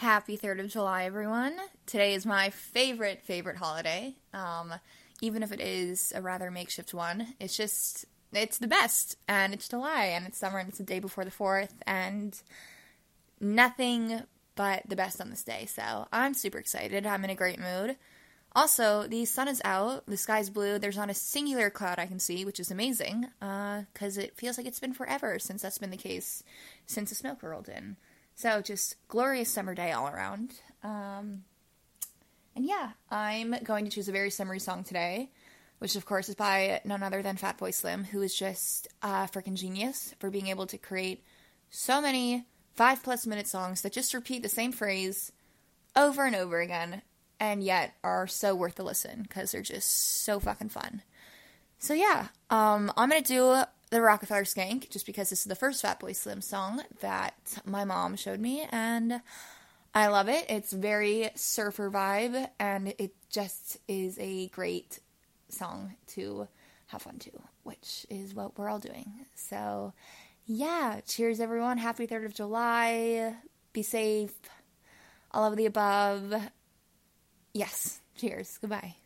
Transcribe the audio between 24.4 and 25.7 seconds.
like it's been forever since